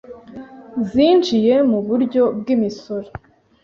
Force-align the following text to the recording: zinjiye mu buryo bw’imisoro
zinjiye 0.89 1.55
mu 1.69 1.79
buryo 1.87 2.23
bw’imisoro 2.39 3.07